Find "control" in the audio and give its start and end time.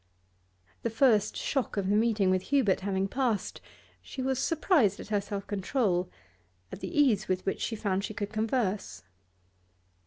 5.45-6.09